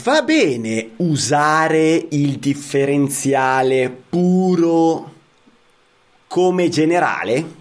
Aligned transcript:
Va 0.00 0.22
bene 0.22 0.92
usare 0.96 2.06
il 2.10 2.38
differenziale 2.38 3.90
puro 4.08 5.12
come 6.26 6.68
generale? 6.70 7.60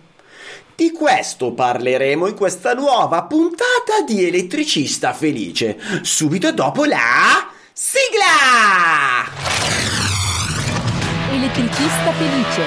Di 0.73 0.91
questo 0.91 1.51
parleremo 1.51 2.27
in 2.27 2.33
questa 2.33 2.73
nuova 2.73 3.23
puntata 3.23 4.01
di 4.07 4.25
Elettricista 4.25 5.11
Felice, 5.13 5.77
subito 6.03 6.53
dopo 6.53 6.85
la 6.85 7.49
sigla! 7.73 9.29
Elettricista 11.31 12.11
Felice. 12.13 12.63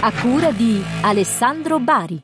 A 0.00 0.12
cura 0.12 0.50
di 0.50 0.82
Alessandro 1.02 1.78
Bari. 1.78 2.18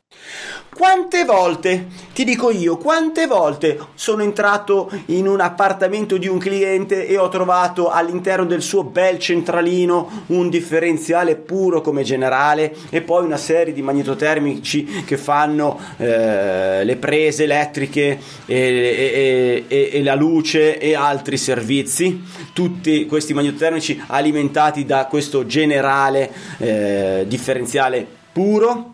Quante 0.77 1.25
volte, 1.25 1.87
ti 2.13 2.23
dico 2.23 2.51
io, 2.51 2.77
quante 2.77 3.27
volte 3.27 3.79
sono 3.95 4.23
entrato 4.23 4.91
in 5.07 5.27
un 5.27 5.41
appartamento 5.41 6.19
di 6.19 6.29
un 6.29 6.37
cliente 6.37 7.07
e 7.07 7.17
ho 7.17 7.31
trovato 7.31 7.89
all'interno 7.89 8.45
del 8.45 8.61
suo 8.61 8.85
bel 8.85 9.19
centralino 9.19 10.25
un 10.27 10.51
differenziale 10.51 11.37
puro 11.37 11.81
come 11.81 12.03
generale 12.03 12.77
e 12.91 13.01
poi 13.01 13.25
una 13.25 13.39
serie 13.39 13.73
di 13.73 13.81
magnetotermici 13.81 15.05
che 15.07 15.17
fanno 15.17 15.81
eh, 15.97 16.85
le 16.85 16.97
prese 16.97 17.45
elettriche 17.45 18.19
e, 18.45 18.55
e, 18.55 19.65
e, 19.67 19.91
e 19.95 20.03
la 20.03 20.15
luce 20.15 20.77
e 20.77 20.95
altri 20.95 21.39
servizi, 21.39 22.23
tutti 22.53 23.07
questi 23.07 23.33
magnetotermici 23.33 24.03
alimentati 24.09 24.85
da 24.85 25.07
questo 25.07 25.47
generale 25.47 26.31
eh, 26.59 27.25
differenziale 27.27 28.07
puro 28.31 28.91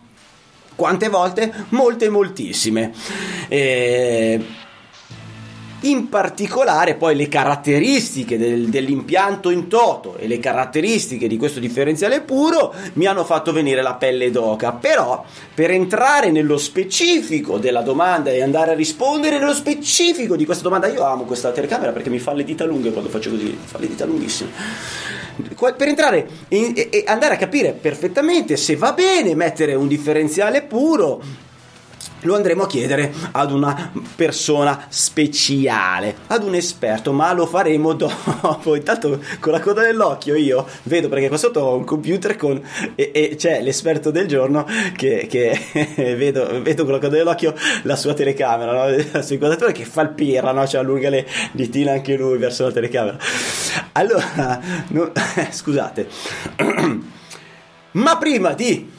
quante 0.75 1.09
volte? 1.09 1.51
Molte, 1.69 2.09
moltissime. 2.09 2.91
E 3.47 4.41
in 5.83 6.09
particolare 6.09 6.95
poi 6.95 7.15
le 7.15 7.27
caratteristiche 7.27 8.37
del, 8.37 8.67
dell'impianto 8.69 9.49
in 9.49 9.67
toto 9.67 10.17
e 10.17 10.27
le 10.27 10.39
caratteristiche 10.39 11.27
di 11.27 11.37
questo 11.37 11.59
differenziale 11.59 12.21
puro 12.21 12.73
mi 12.93 13.05
hanno 13.05 13.23
fatto 13.23 13.51
venire 13.51 13.81
la 13.81 13.95
pelle 13.95 14.31
d'oca. 14.31 14.71
Però 14.73 15.23
per 15.53 15.71
entrare 15.71 16.31
nello 16.31 16.57
specifico 16.57 17.57
della 17.57 17.81
domanda 17.81 18.31
e 18.31 18.41
andare 18.41 18.71
a 18.71 18.75
rispondere 18.75 19.39
nello 19.39 19.53
specifico 19.53 20.35
di 20.35 20.45
questa 20.45 20.63
domanda 20.63 20.87
io 20.87 21.03
amo 21.03 21.23
questa 21.23 21.51
telecamera 21.51 21.91
perché 21.91 22.09
mi 22.09 22.19
fa 22.19 22.33
le 22.33 22.43
dita 22.43 22.65
lunghe 22.65 22.91
quando 22.91 23.09
faccio 23.09 23.29
così 23.29 23.57
fa 23.63 23.77
le 23.79 23.87
dita 23.87 24.05
lunghissime. 24.05 24.51
Per 25.35 25.87
entrare 25.87 26.27
e 26.47 27.03
andare 27.07 27.33
a 27.33 27.37
capire 27.37 27.71
perfettamente 27.71 28.55
se 28.55 28.75
va 28.75 28.93
bene 28.93 29.33
mettere 29.35 29.73
un 29.73 29.87
differenziale 29.87 30.61
puro 30.61 31.21
lo 32.23 32.35
andremo 32.35 32.63
a 32.63 32.67
chiedere 32.67 33.13
ad 33.31 33.51
una 33.51 33.91
persona 34.15 34.85
speciale, 34.89 36.15
ad 36.27 36.43
un 36.43 36.55
esperto, 36.55 37.11
ma 37.13 37.33
lo 37.33 37.45
faremo 37.45 37.93
dopo. 37.93 38.75
Intanto 38.75 39.21
con 39.39 39.51
la 39.51 39.59
coda 39.59 39.81
dell'occhio 39.81 40.35
io 40.35 40.65
vedo 40.83 41.09
perché 41.09 41.27
qua 41.27 41.37
sotto 41.37 41.59
ho 41.61 41.75
un 41.75 41.83
computer 41.83 42.35
con 42.35 42.61
e, 42.95 43.11
e 43.13 43.35
c'è 43.37 43.61
l'esperto 43.61 44.11
del 44.11 44.27
giorno 44.27 44.65
che, 44.95 45.27
che 45.29 45.57
vedo, 46.15 46.61
vedo, 46.61 46.83
con 46.83 46.93
la 46.93 46.99
coda 46.99 47.17
dell'occhio 47.17 47.53
la 47.83 47.95
sua 47.95 48.13
telecamera, 48.13 48.71
no? 48.71 48.95
la 49.11 49.21
sua 49.21 49.35
inquadratura 49.35 49.71
che 49.71 49.85
fa 49.85 50.01
il 50.01 50.09
pirra, 50.09 50.51
no? 50.51 50.65
cioè 50.67 50.81
allunga 50.81 51.09
le 51.09 51.27
ditine 51.51 51.91
anche 51.91 52.15
lui 52.15 52.37
verso 52.37 52.63
la 52.63 52.71
telecamera. 52.71 53.17
Allora, 53.93 54.59
no, 54.89 55.11
scusate, 55.51 56.07
ma 57.91 58.17
prima 58.17 58.53
di 58.53 58.92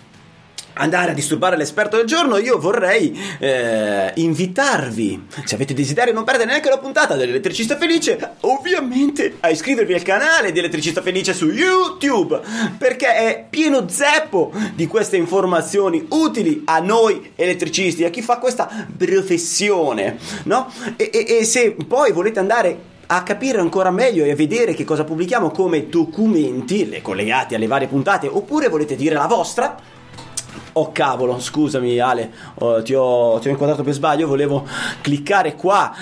andare 0.74 1.12
a 1.12 1.14
disturbare 1.14 1.56
l'esperto 1.56 1.96
del 1.96 2.06
giorno, 2.06 2.38
io 2.38 2.58
vorrei 2.58 3.18
eh, 3.38 4.12
invitarvi, 4.14 5.26
se 5.44 5.54
avete 5.54 5.74
desiderio 5.74 6.12
non 6.12 6.24
perdere 6.24 6.50
neanche 6.50 6.68
la 6.68 6.78
puntata 6.78 7.14
dell'Elettricista 7.14 7.76
Felice, 7.76 8.36
ovviamente 8.40 9.36
a 9.40 9.50
iscrivervi 9.50 9.94
al 9.94 10.02
canale 10.02 10.52
di 10.52 10.58
Elettricista 10.58 11.02
Felice 11.02 11.32
su 11.32 11.50
YouTube, 11.50 12.40
perché 12.78 13.14
è 13.14 13.46
pieno 13.48 13.88
zeppo 13.88 14.52
di 14.74 14.86
queste 14.86 15.16
informazioni 15.16 16.06
utili 16.10 16.62
a 16.66 16.78
noi 16.80 17.32
elettricisti, 17.34 18.04
a 18.04 18.10
chi 18.10 18.22
fa 18.22 18.38
questa 18.38 18.68
professione, 18.96 20.18
no? 20.44 20.72
E, 20.96 21.10
e, 21.12 21.38
e 21.40 21.44
se 21.44 21.76
poi 21.86 22.12
volete 22.12 22.38
andare 22.38 22.92
a 23.06 23.22
capire 23.22 23.60
ancora 23.60 23.90
meglio 23.90 24.24
e 24.24 24.30
a 24.30 24.34
vedere 24.34 24.74
che 24.74 24.84
cosa 24.84 25.04
pubblichiamo 25.04 25.50
come 25.50 25.88
documenti 25.88 26.98
collegati 27.02 27.54
alle 27.54 27.66
varie 27.66 27.88
puntate, 27.88 28.26
oppure 28.26 28.68
volete 28.68 28.96
dire 28.96 29.14
la 29.14 29.26
vostra, 29.26 29.76
Oh 30.76 30.90
cavolo, 30.90 31.38
scusami 31.38 32.00
Ale, 32.00 32.30
oh, 32.54 32.82
ti, 32.82 32.94
ho, 32.94 33.38
ti, 33.38 33.46
ho, 33.46 33.50
inquadrato 33.52 33.84
per 33.84 33.92
sbaglio, 33.92 34.26
volevo 34.26 34.66
cliccare 35.02 35.54
qua 35.54 35.94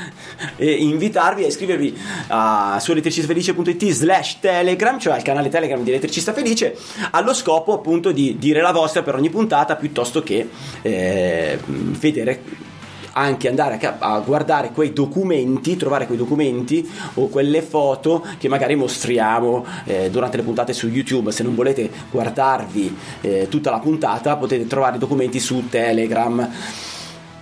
e 0.57 0.71
invitarvi 0.73 1.45
a 1.45 1.47
iscrivervi 1.47 1.99
a, 2.29 2.79
su 2.81 2.93
elettricistafelice.it 2.93 3.91
slash 3.91 4.41
telegram, 4.41 4.99
cioè 4.99 5.13
al 5.13 5.23
canale 5.23 5.51
telegram 5.51 5.83
di 5.83 5.91
Elettricista 5.91 6.33
Felice, 6.33 6.75
allo 7.11 7.35
scopo 7.35 7.75
appunto 7.75 8.13
di 8.13 8.39
dire 8.39 8.63
la 8.63 8.73
vostra 8.73 9.03
per 9.03 9.15
ogni 9.15 9.29
puntata 9.29 9.77
piuttosto 9.77 10.23
che 10.23 10.49
eh, 10.81 11.59
vedere 11.67 12.71
anche 13.13 13.49
andare 13.49 13.79
a, 13.81 13.97
a, 13.99 14.21
guardare 14.21 14.71
quei 14.71 14.93
documenti, 14.93 15.77
trovare 15.77 16.07
quei 16.07 16.19
documenti 16.19 16.89
o 17.15 17.29
quelle 17.29 17.63
foto 17.63 18.25
che 18.39 18.49
magari 18.49 18.75
mostriamo 18.75 19.65
eh, 19.85 20.11
durante 20.11 20.37
le 20.37 20.43
puntate 20.43 20.73
su 20.73 20.89
YouTube. 20.89 21.33
Se 21.33 21.43
non 21.43 21.55
volete 21.55 21.91
guardarvi 22.11 22.97
eh, 23.21 23.47
tutta 23.49 23.71
la 23.71 23.79
puntata, 23.79 24.37
potete 24.37 24.67
trovare 24.67 24.97
i 24.97 24.99
documenti 24.99 25.41
su 25.41 25.69
Telegram. 25.69 26.49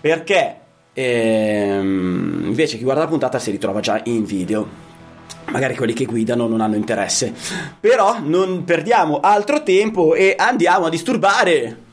Perché 0.00 0.56
ehm, 0.92 2.42
invece 2.46 2.76
chi 2.76 2.84
guarda 2.84 3.02
la 3.02 3.08
puntata 3.08 3.38
si 3.38 3.50
ritrova 3.50 3.80
già 3.80 4.00
in 4.04 4.24
video 4.24 4.88
magari 5.50 5.74
quelli 5.76 5.92
che 5.92 6.04
guidano 6.04 6.46
non 6.46 6.60
hanno 6.60 6.76
interesse. 6.76 7.32
Però 7.80 8.18
non 8.20 8.64
perdiamo 8.64 9.20
altro 9.20 9.62
tempo 9.62 10.14
e 10.14 10.34
andiamo 10.38 10.86
a 10.86 10.90
disturbare 10.90 11.88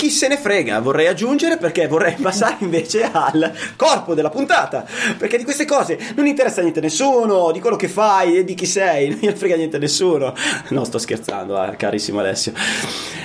chi 0.00 0.08
se 0.08 0.28
ne 0.28 0.38
frega, 0.38 0.80
vorrei 0.80 1.08
aggiungere 1.08 1.58
perché 1.58 1.86
vorrei 1.86 2.14
passare 2.22 2.56
invece 2.60 3.02
al 3.02 3.52
corpo 3.76 4.14
della 4.14 4.30
puntata, 4.30 4.86
perché 5.18 5.36
di 5.36 5.44
queste 5.44 5.66
cose 5.66 5.98
non 6.16 6.26
interessa 6.26 6.62
niente 6.62 6.78
a 6.78 6.82
nessuno, 6.82 7.50
di 7.52 7.60
quello 7.60 7.76
che 7.76 7.86
fai 7.86 8.38
e 8.38 8.44
di 8.44 8.54
chi 8.54 8.64
sei, 8.64 9.10
non 9.12 9.18
gli 9.20 9.28
frega 9.30 9.56
niente 9.56 9.76
a 9.76 9.78
nessuno. 9.78 10.34
No, 10.68 10.84
sto 10.84 10.96
scherzando, 10.96 11.62
eh, 11.62 11.76
carissimo 11.76 12.20
Alessio. 12.20 12.54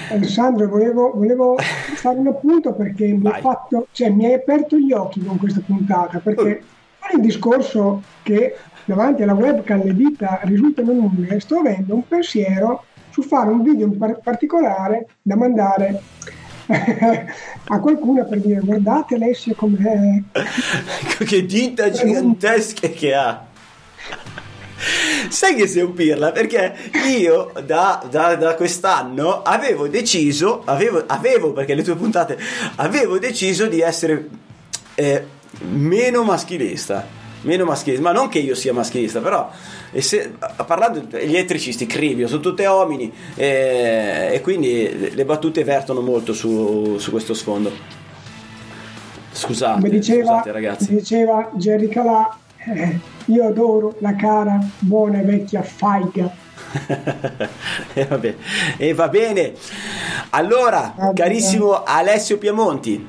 Alessandro, 0.10 0.68
volevo, 0.68 1.12
volevo 1.14 1.56
fare 1.96 2.18
un 2.18 2.28
appunto 2.28 2.74
perché 2.74 3.08
mi, 3.08 3.32
fatto, 3.42 3.88
cioè, 3.92 4.10
mi, 4.10 4.26
hai 4.26 4.34
aperto 4.34 4.78
gli 4.78 4.92
occhi 4.92 5.24
con 5.24 5.38
questa 5.38 5.62
puntata, 5.66 6.20
perché 6.20 6.62
fare 7.00 7.16
il 7.16 7.22
discorso 7.22 8.02
che 8.24 8.56
davanti 8.86 9.24
alla 9.24 9.34
webcam 9.34 9.84
le 9.84 9.96
dita 9.96 10.40
risultano 10.44 10.92
lunghe, 10.92 11.40
sto 11.40 11.58
avendo 11.58 11.96
un 11.96 12.08
pensiero 12.08 12.86
su 13.10 13.22
fare 13.22 13.50
un 13.50 13.64
video 13.64 13.88
in 13.88 14.20
particolare 14.22 15.08
da 15.22 15.36
mandare 15.36 16.02
a 16.68 17.80
qualcuno 17.80 18.26
per 18.26 18.42
dire 18.42 18.60
guardate 18.60 19.16
Alessio 19.16 19.54
com'è 19.56 20.22
che 21.26 21.46
dita 21.46 21.90
gigantesche 21.92 22.90
che 22.92 23.14
ha 23.14 23.46
sai 25.30 25.56
che 25.56 25.68
sei 25.68 25.84
un 25.84 25.94
pirla 25.94 26.32
perché 26.32 26.76
io 27.08 27.52
da, 27.64 28.06
da, 28.10 28.36
da 28.36 28.56
quest'anno 28.56 29.42
avevo 29.42 29.88
deciso, 29.88 30.62
avevo, 30.66 31.04
avevo, 31.06 31.54
perché 31.54 31.74
le 31.74 31.84
tue 31.84 31.96
puntate, 31.96 32.38
avevo 32.76 33.20
deciso 33.20 33.68
di 33.68 33.82
essere 33.82 34.30
eh, 34.96 35.24
meno 35.62 36.24
maschilista. 36.24 37.24
Meno 37.42 37.64
maschilista, 37.64 38.02
ma 38.02 38.12
non 38.12 38.28
che 38.28 38.40
io 38.40 38.56
sia 38.56 38.74
maschilista, 38.74 39.20
però 39.20 39.52
se, 40.00 40.34
parlando 40.66 41.02
degli 41.02 41.36
elettricisti, 41.36 41.86
cribio, 41.86 42.28
sono 42.28 42.42
tutte 42.42 42.66
uomini 42.66 43.14
eh, 43.36 44.30
e 44.34 44.42
quindi 44.42 45.14
le 45.14 45.26
battute 45.26 45.64
vertono 45.64 46.02
molto 46.02 46.34
su, 46.34 46.98
su 46.98 47.12
questo 47.12 47.36
sfondo. 47.36 47.72
Scusate, 49.32 49.90
diceva, 49.90 50.24
scusate 50.24 50.52
ragazzi. 50.52 50.92
Mi 50.92 50.98
diceva 50.98 51.52
Jerry 51.54 51.88
Calà, 51.88 52.36
eh, 52.66 53.00
io 53.26 53.48
adoro 53.48 53.96
la 54.00 54.16
cara, 54.16 54.60
buona 54.80 55.22
vecchia 55.22 55.62
faiga. 55.62 56.44
e, 57.94 58.06
va 58.06 58.18
bene. 58.18 58.38
e 58.78 58.94
va 58.94 59.08
bene. 59.08 59.54
Allora, 60.32 60.94
va 60.98 61.14
carissimo 61.14 61.72
bene. 61.72 61.84
Alessio 61.86 62.38
Piemonti, 62.38 63.06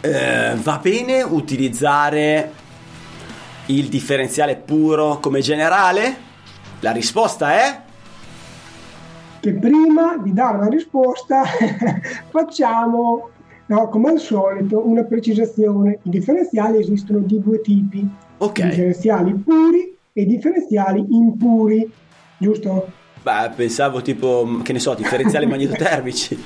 eh, 0.00 0.54
va 0.56 0.78
bene 0.82 1.22
utilizzare 1.22 2.52
il 3.66 3.88
differenziale 3.88 4.56
puro 4.56 5.18
come 5.20 5.40
generale? 5.40 6.30
La 6.80 6.90
risposta 6.90 7.52
è? 7.52 7.80
Che 9.40 9.52
prima 9.54 10.16
di 10.18 10.32
dare 10.32 10.58
la 10.58 10.68
risposta 10.68 11.42
facciamo, 12.30 13.30
no, 13.66 13.88
come 13.88 14.10
al 14.10 14.18
solito, 14.18 14.86
una 14.86 15.04
precisazione. 15.04 15.98
I 16.02 16.10
differenziali 16.10 16.78
esistono 16.78 17.20
di 17.20 17.40
due 17.40 17.60
tipi. 17.60 18.08
Okay. 18.42 18.70
Differenziali 18.70 19.34
puri 19.34 19.96
e 20.12 20.26
differenziali 20.26 21.06
impuri, 21.10 21.88
giusto? 22.38 22.90
Beh, 23.22 23.50
pensavo 23.54 24.02
tipo, 24.02 24.58
che 24.64 24.72
ne 24.72 24.80
so, 24.80 24.94
differenziali 24.94 25.46
magnetotermici. 25.48 26.36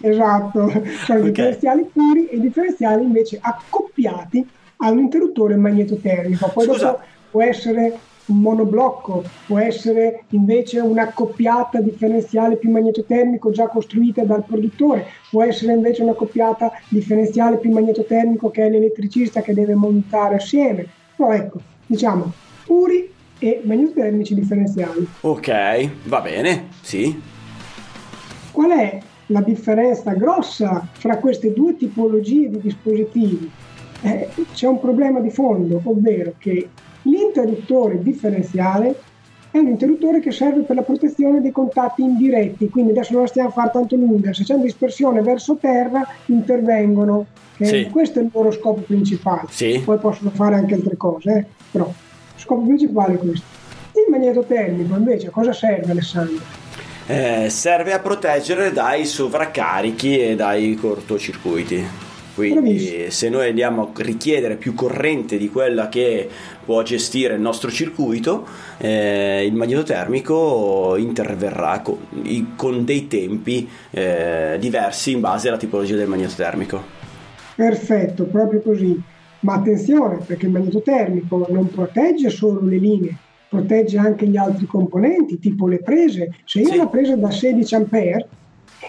esatto, 0.00 0.70
cioè 1.04 1.18
okay. 1.18 1.22
differenziali 1.22 1.86
puri 1.92 2.28
e 2.28 2.40
differenziali 2.40 3.04
invece 3.04 3.38
accoppiati 3.42 4.48
a 4.78 4.90
un 4.90 5.00
interruttore 5.00 5.56
magnetotermico. 5.56 6.48
Poi 6.48 6.64
Scusa. 6.64 6.86
dopo 6.86 7.00
può 7.30 7.42
essere 7.42 7.98
un 8.26 8.38
monoblocco, 8.38 9.22
può 9.46 9.58
essere 9.58 10.24
invece 10.30 10.80
un'accoppiata 10.80 11.82
differenziale 11.82 12.56
più 12.56 12.70
magnetotermico 12.70 13.50
già 13.50 13.68
costruita 13.68 14.24
dal 14.24 14.44
produttore, 14.46 15.08
può 15.30 15.42
essere 15.42 15.74
invece 15.74 16.04
un'accoppiata 16.04 16.72
differenziale 16.88 17.58
più 17.58 17.70
magnetotermico 17.70 18.50
che 18.50 18.64
è 18.64 18.70
l'elettricista 18.70 19.42
che 19.42 19.52
deve 19.52 19.74
montare 19.74 20.36
assieme. 20.36 21.02
Però 21.16 21.32
ecco, 21.32 21.60
diciamo, 21.86 22.32
puri 22.64 23.12
e 23.38 23.60
magnetotermici 23.64 24.34
differenziali. 24.34 25.06
Ok, 25.20 25.90
va 26.04 26.20
bene, 26.20 26.68
sì. 26.80 27.20
Qual 28.50 28.70
è 28.70 29.00
la 29.26 29.40
differenza 29.40 30.12
grossa 30.12 30.86
fra 30.92 31.18
queste 31.18 31.52
due 31.52 31.76
tipologie 31.76 32.48
di 32.50 32.60
dispositivi? 32.60 33.50
eh, 34.04 34.28
c'è 34.52 34.66
un 34.66 34.78
problema 34.78 35.20
di 35.20 35.30
fondo, 35.30 35.80
ovvero 35.82 36.34
che 36.38 36.68
l'interruttore 37.02 38.02
differenziale 38.02 39.00
è 39.54 39.58
un 39.58 39.68
interruttore 39.68 40.18
che 40.18 40.32
serve 40.32 40.62
per 40.62 40.74
la 40.74 40.82
protezione 40.82 41.40
dei 41.40 41.52
contatti 41.52 42.02
indiretti, 42.02 42.68
quindi 42.68 42.90
adesso 42.90 43.12
non 43.12 43.22
la 43.22 43.28
stiamo 43.28 43.50
a 43.50 43.52
fare 43.52 43.70
tanto 43.72 43.94
lunga, 43.94 44.34
se 44.34 44.42
c'è 44.42 44.54
una 44.54 44.64
dispersione 44.64 45.22
verso 45.22 45.58
terra 45.60 46.04
intervengono, 46.26 47.26
okay? 47.54 47.84
sì. 47.84 47.88
questo 47.88 48.18
è 48.18 48.22
il 48.22 48.30
loro 48.32 48.50
scopo 48.50 48.80
principale, 48.80 49.46
sì. 49.50 49.80
poi 49.84 49.98
possono 49.98 50.30
fare 50.30 50.56
anche 50.56 50.74
altre 50.74 50.96
cose, 50.96 51.30
eh? 51.30 51.44
però 51.70 51.84
lo 51.84 51.94
scopo 52.34 52.62
principale 52.62 53.14
è 53.14 53.18
questo. 53.18 53.46
Il 53.92 54.10
magnetotermico 54.10 54.96
invece 54.96 55.28
a 55.28 55.30
cosa 55.30 55.52
serve 55.52 55.92
Alessandro? 55.92 56.42
Eh, 57.06 57.48
serve 57.48 57.92
a 57.92 58.00
proteggere 58.00 58.72
dai 58.72 59.06
sovraccarichi 59.06 60.18
e 60.18 60.34
dai 60.34 60.74
cortocircuiti. 60.74 62.03
Quindi 62.34 63.10
se 63.10 63.28
noi 63.28 63.48
andiamo 63.48 63.82
a 63.82 64.02
richiedere 64.02 64.56
più 64.56 64.74
corrente 64.74 65.38
di 65.38 65.48
quella 65.48 65.88
che 65.88 66.28
può 66.64 66.82
gestire 66.82 67.34
il 67.34 67.40
nostro 67.40 67.70
circuito, 67.70 68.46
eh, 68.78 69.46
il 69.46 69.54
magnetotermico 69.54 70.96
interverrà 70.96 71.80
con, 71.80 71.98
con 72.56 72.84
dei 72.84 73.06
tempi 73.06 73.68
eh, 73.90 74.56
diversi 74.58 75.12
in 75.12 75.20
base 75.20 75.48
alla 75.48 75.56
tipologia 75.56 75.94
del 75.94 76.08
magnetotermico. 76.08 76.82
Perfetto, 77.54 78.24
proprio 78.24 78.60
così. 78.60 79.00
Ma 79.40 79.54
attenzione 79.54 80.18
perché 80.24 80.46
il 80.46 80.52
magnetotermico 80.52 81.46
non 81.50 81.68
protegge 81.68 82.30
solo 82.30 82.60
le 82.62 82.78
linee, 82.78 83.16
protegge 83.48 83.98
anche 83.98 84.26
gli 84.26 84.36
altri 84.36 84.66
componenti, 84.66 85.38
tipo 85.38 85.68
le 85.68 85.80
prese. 85.80 86.34
Se 86.44 86.60
io 86.60 86.66
sì. 86.66 86.72
ho 86.72 86.80
una 86.80 86.88
presa 86.88 87.14
da 87.14 87.30
16 87.30 87.74
A 87.74 87.84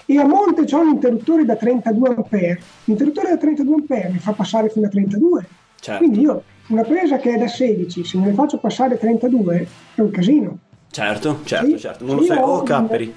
e 0.06 0.18
a 0.18 0.26
monte 0.26 0.64
c'è 0.64 0.76
un 0.76 0.90
interruttore 0.90 1.46
da 1.46 1.56
32 1.56 2.10
A. 2.10 2.58
L'interruttore 2.86 3.30
da 3.30 3.38
32 3.38 4.04
A 4.04 4.10
mi 4.10 4.20
fa 4.20 4.32
passare 4.34 4.70
fino 4.70 4.86
a 4.86 4.90
32. 4.90 5.48
Certo. 5.80 6.04
Quindi 6.04 6.22
io 6.22 6.44
una 6.68 6.84
presa 6.84 7.18
che 7.18 7.36
è 7.36 7.38
da 7.38 7.48
16, 7.48 8.04
se 8.04 8.18
me 8.18 8.28
ne 8.28 8.34
faccio 8.34 8.58
passare 8.58 8.98
32 8.98 9.68
è 9.96 10.02
un 10.02 10.10
casino. 10.10 10.58
Certo, 10.90 11.42
certo, 11.44 11.70
se 11.72 11.78
certo. 11.78 12.06
Non 12.06 12.16
lo 12.16 12.24
sai, 12.24 12.38
oh 12.40 12.64
capperi. 12.64 13.14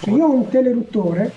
Se 0.00 0.10
io 0.10 0.26
ho 0.26 0.32
un 0.32 0.48
teleruttore, 0.48 1.32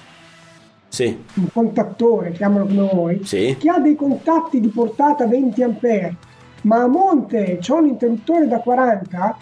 sì. 0.88 1.24
un 1.36 1.47
contattore, 1.51 2.31
chiamalo 2.31 2.65
come 2.65 2.89
vuoi, 2.92 3.21
sì. 3.24 3.56
che 3.59 3.69
ha 3.69 3.80
dei 3.80 3.95
contatti 3.95 4.59
di 4.59 4.69
portata 4.69 5.27
20 5.27 5.63
A, 5.63 5.69
ma 6.63 6.83
a 6.83 6.88
monte 6.88 7.57
c'è 7.59 7.74
un 7.74 7.88
interruttore 7.88 8.47
da 8.47 8.59
40, 8.59 9.38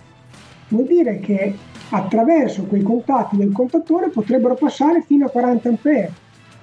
vuol 0.69 0.85
dire 0.85 1.19
che 1.19 1.55
attraverso 1.89 2.63
quei 2.63 2.83
contatti 2.83 3.37
del 3.37 3.51
contattore 3.51 4.09
potrebbero 4.09 4.55
passare 4.55 5.01
fino 5.01 5.25
a 5.25 5.29
40 5.29 5.69
A. 5.69 5.73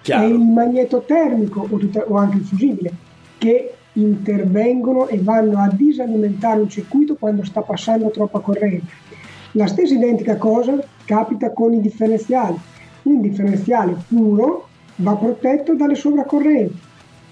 È 0.02 0.24
il 0.24 0.38
magnetotermico 0.38 1.66
o, 1.68 1.76
tutta, 1.76 2.04
o 2.06 2.16
anche 2.16 2.36
il 2.36 2.44
fusibile 2.44 2.92
che 3.38 3.74
intervengono 3.94 5.08
e 5.08 5.20
vanno 5.20 5.58
a 5.58 5.68
disalimentare 5.72 6.60
un 6.60 6.68
circuito 6.68 7.16
quando 7.16 7.44
sta 7.44 7.62
passando 7.62 8.10
troppa 8.10 8.38
corrente. 8.38 9.04
La 9.52 9.66
stessa 9.66 9.94
identica 9.94 10.36
cosa 10.36 10.78
capita 11.04 11.50
con 11.50 11.72
i 11.72 11.80
differenziali. 11.80 12.56
Un 13.02 13.20
differenziale 13.20 13.96
puro 14.06 14.68
va 14.96 15.14
protetto 15.14 15.74
dalle 15.74 15.94
sovracorrenti. 15.94 16.78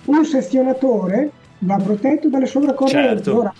Un 0.07 0.25
sezionatore 0.25 1.31
va 1.61 1.77
protetto 1.77 2.29
dalle 2.29 2.47
sovracorrenti. 2.47 3.23
Certo. 3.23 3.39
Ora, 3.39 3.53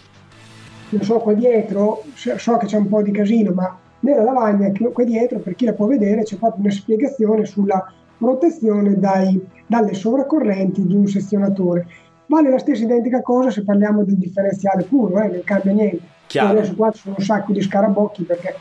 non 0.89 1.03
so 1.03 1.19
qua 1.19 1.35
dietro, 1.35 2.05
so 2.15 2.57
che 2.57 2.67
c'è 2.67 2.77
un 2.77 2.89
po' 2.89 3.03
di 3.03 3.11
casino, 3.11 3.53
ma 3.53 3.79
nella 4.05 4.23
lavagna 4.23 4.71
qui 4.71 5.05
dietro, 5.07 5.39
per 5.39 5.55
chi 5.55 5.65
la 5.65 5.73
può 5.73 5.87
vedere, 5.87 6.23
c'è 6.23 6.37
proprio 6.37 6.65
una 6.65 6.73
spiegazione 6.73 7.47
sulla 7.47 7.93
protezione 8.19 8.99
dai, 8.99 9.43
dalle 9.67 9.95
sovraccorrenti 9.95 10.87
di 10.87 10.95
un 10.95 11.07
sezionatore. 11.07 11.87
Vale 12.27 12.51
la 12.51 12.59
stessa 12.59 12.85
identica 12.85 13.23
cosa 13.23 13.51
se 13.51 13.65
parliamo 13.65 14.05
del 14.05 14.17
differenziale 14.17 14.85
puro, 14.85 15.21
eh, 15.21 15.29
non 15.29 15.43
cambia 15.45 15.73
niente. 15.73 16.13
Chiaro. 16.27 16.59
Adesso 16.59 16.75
qua 16.75 16.91
ci 16.91 17.01
sono 17.01 17.15
un 17.19 17.25
sacco 17.25 17.53
di 17.53 17.61
scarabocchi 17.61 18.23
perché 18.25 18.55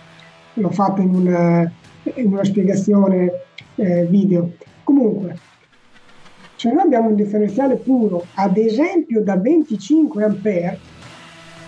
l'ho 0.54 0.72
fatto 0.72 1.02
in 1.02 1.14
una, 1.14 1.72
in 2.16 2.32
una 2.32 2.44
spiegazione 2.44 3.32
eh, 3.76 4.06
video. 4.06 4.52
Comunque, 4.84 5.38
se 6.56 6.72
noi 6.72 6.84
abbiamo 6.84 7.10
un 7.10 7.16
differenziale 7.16 7.76
puro, 7.76 8.26
ad 8.36 8.56
esempio 8.58 9.22
da 9.22 9.36
25 9.36 10.24
A, 10.24 10.78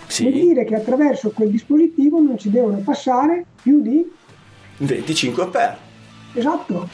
sì. 0.06 0.22
vuol 0.22 0.34
dire 0.34 0.64
che 0.64 0.74
attraverso 0.74 1.30
quel 1.30 1.50
dispositivo 1.50 2.20
non 2.20 2.38
ci 2.38 2.50
devono 2.50 2.78
passare 2.78 3.44
più 3.62 3.80
di 3.80 4.10
25 4.78 5.42
A. 5.42 5.78
Esatto. 6.34 6.88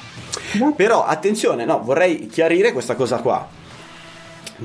esatto. 0.52 0.74
Però 0.74 1.04
attenzione, 1.04 1.64
no, 1.64 1.82
vorrei 1.82 2.26
chiarire 2.28 2.72
questa 2.72 2.94
cosa 2.94 3.18
qua. 3.18 3.60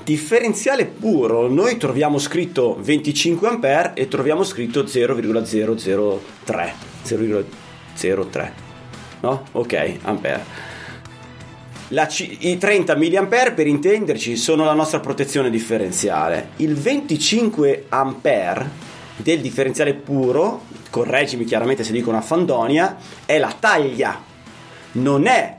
Differenziale 0.03 0.85
puro, 0.85 1.47
noi 1.47 1.77
troviamo 1.77 2.19
scritto 2.19 2.77
25 2.79 3.47
A 3.47 3.91
e 3.95 4.07
troviamo 4.07 4.43
scritto 4.43 4.85
0,003. 4.85 6.73
0,03. 7.03 8.51
No? 9.21 9.43
Ok, 9.53 9.97
ampere. 10.03 10.75
C- 12.07 12.37
I 12.39 12.57
30 12.57 12.97
mA 12.97 13.25
per 13.25 13.65
intenderci 13.65 14.35
sono 14.35 14.65
la 14.65 14.73
nostra 14.73 14.99
protezione 14.99 15.49
differenziale. 15.49 16.49
Il 16.57 16.75
25 16.75 17.85
A 17.89 18.15
del 19.15 19.39
differenziale 19.39 19.93
puro, 19.93 20.63
correggimi 20.89 21.45
chiaramente 21.45 21.83
se 21.83 21.93
dico 21.93 22.09
una 22.09 22.21
fandonia, 22.21 22.97
è 23.25 23.37
la 23.37 23.55
taglia, 23.57 24.21
non 24.93 25.27
è 25.27 25.57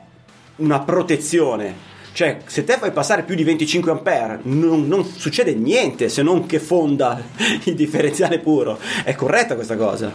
una 0.57 0.81
protezione. 0.81 1.87
Cioè, 2.13 2.39
se 2.47 2.65
te 2.65 2.77
fai 2.77 2.91
passare 2.91 3.23
più 3.23 3.35
di 3.35 3.45
25 3.45 3.91
A, 3.93 4.39
non, 4.43 4.87
non 4.87 5.05
succede 5.05 5.55
niente 5.55 6.09
se 6.09 6.23
non 6.23 6.47
che 6.47 6.59
fonda 6.59 7.23
il 7.65 7.75
differenziale 7.75 8.39
puro. 8.39 8.79
È 9.03 9.15
corretta 9.15 9.55
questa 9.55 9.77
cosa? 9.77 10.13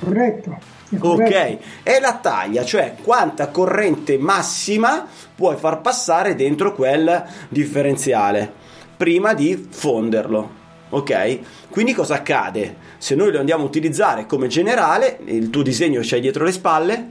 Corretto. 0.00 0.71
Ok, 0.98 1.58
è 1.82 1.98
la 2.00 2.18
taglia, 2.20 2.64
cioè 2.64 2.96
quanta 3.02 3.48
corrente 3.48 4.18
massima 4.18 5.06
puoi 5.34 5.56
far 5.56 5.80
passare 5.80 6.34
dentro 6.34 6.74
quel 6.74 7.24
differenziale 7.48 8.52
prima 8.96 9.34
di 9.34 9.68
fonderlo. 9.70 10.60
ok? 10.90 11.38
Quindi 11.70 11.92
cosa 11.94 12.14
accade? 12.16 12.76
Se 12.98 13.14
noi 13.14 13.32
lo 13.32 13.38
andiamo 13.38 13.64
a 13.64 13.66
utilizzare 13.66 14.26
come 14.26 14.46
generale, 14.48 15.18
il 15.24 15.50
tuo 15.50 15.62
disegno 15.62 16.00
c'hai 16.02 16.20
dietro 16.20 16.44
le 16.44 16.52
spalle, 16.52 17.06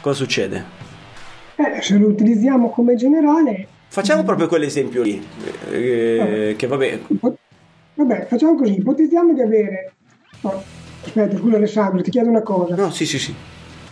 cosa 0.00 0.16
succede? 0.16 0.64
Eh, 1.56 1.80
se 1.80 1.96
lo 1.96 2.08
utilizziamo 2.08 2.70
come 2.70 2.96
generale... 2.96 3.68
Facciamo 3.88 4.24
proprio 4.24 4.48
quell'esempio 4.48 5.02
lì, 5.02 5.26
eh, 5.70 6.16
Vabbè. 6.18 6.56
che 6.56 6.66
vabbè, 6.66 7.00
Vabbè, 7.94 8.26
facciamo 8.26 8.56
così, 8.56 8.76
ipotizziamo 8.76 9.32
di 9.32 9.40
avere... 9.40 9.92
aspetta, 11.06 11.36
scusa 11.36 11.56
Alessandro, 11.56 12.02
ti 12.02 12.10
chiedo 12.10 12.28
una 12.28 12.42
cosa. 12.42 12.74
no, 12.74 12.90
sì, 12.90 13.06
sì, 13.06 13.18
sì. 13.18 13.34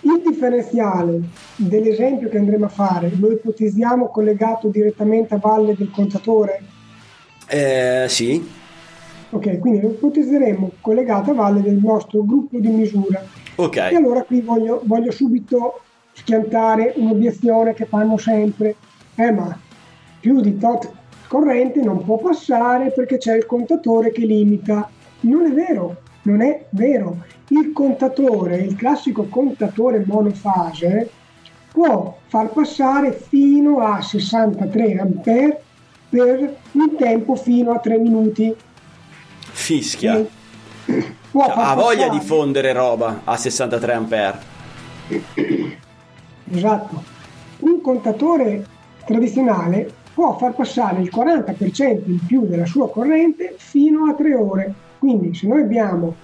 Il 0.01 0.21
differenziale 0.27 1.21
dell'esempio 1.57 2.29
che 2.29 2.37
andremo 2.37 2.67
a 2.67 2.69
fare 2.69 3.11
lo 3.19 3.31
ipotizziamo 3.31 4.09
collegato 4.09 4.69
direttamente 4.69 5.35
a 5.35 5.39
valle 5.39 5.75
del 5.77 5.91
contatore? 5.91 6.63
Eh, 7.49 8.05
sì, 8.09 8.63
Ok, 9.31 9.59
quindi 9.59 9.81
lo 9.81 9.89
ipotizzeremo 9.89 10.73
collegato 10.81 11.33
a 11.33 11.35
valle 11.35 11.61
del 11.61 11.81
nostro 11.83 12.23
gruppo 12.25 12.59
di 12.59 12.69
misura. 12.69 13.21
ok. 13.57 13.77
E 13.77 13.97
allora 13.97 14.23
qui 14.23 14.41
voglio, 14.43 14.81
voglio 14.85 15.11
subito 15.11 15.81
schiantare 16.13 16.93
un'obiezione 16.97 17.75
che 17.75 17.85
fanno 17.87 18.17
sempre. 18.17 18.77
Eh 19.17 19.33
ma 19.33 19.59
più 20.21 20.41
di 20.41 20.57
tot 20.57 20.89
corrente 21.27 21.81
non 21.81 22.05
può 22.05 22.19
passare 22.19 22.93
perché 22.93 23.17
c'è 23.19 23.35
il 23.37 23.47
contatore 23.47 24.13
che 24.13 24.25
limita. 24.25 24.89
Non 25.21 25.47
è 25.47 25.51
vero, 25.53 25.97
non 26.25 26.43
è 26.43 26.67
vero. 26.71 27.25
Il 27.49 27.73
contatore, 27.73 28.57
il 28.57 28.77
classico 28.77 29.25
contatore 29.25 30.05
monofase, 30.07 31.11
può 31.73 32.19
far 32.29 32.51
passare 32.51 33.13
fino 33.13 33.81
a 33.81 34.01
63 34.01 34.99
ampere 34.99 35.63
per 36.09 36.57
un 36.73 36.97
tempo 36.97 37.35
fino 37.35 37.73
a 37.73 37.79
3 37.79 37.99
minuti. 37.99 38.55
Fischia. 39.41 40.25
Può 41.31 41.47
Cioè, 41.47 41.55
ha 41.57 41.75
voglia 41.75 42.09
di 42.09 42.21
fondere 42.21 42.73
roba 42.73 43.23
a 43.25 43.37
63 43.37 43.93
ampere. 43.93 44.39
Esatto. 46.51 47.03
Un 47.61 47.81
contatore 47.81 48.67
tradizionale 49.05 49.93
può 50.15 50.37
far 50.39 50.55
passare 50.55 51.01
il 51.01 51.11
40% 51.13 52.03
in 52.07 52.25
più 52.25 52.47
della 52.47 52.67
sua 52.67 52.89
corrente 52.89 53.55
fino 53.59 54.09
a 54.09 54.15
3 54.15 54.35
ore. 54.35 54.75
Quindi 55.05 55.35
se 55.35 55.47
noi 55.47 55.61
abbiamo 55.61 56.15